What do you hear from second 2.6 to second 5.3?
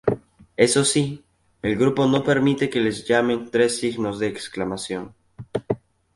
que les llamen "Tres signos de exclamación".